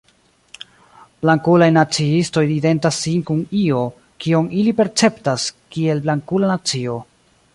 [1.25, 3.83] Blankulaj naciistoj identas sin kun io,
[4.25, 6.97] kion ili perceptas kiel "blankula nacio.